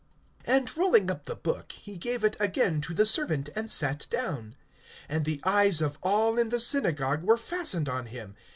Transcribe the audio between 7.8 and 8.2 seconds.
on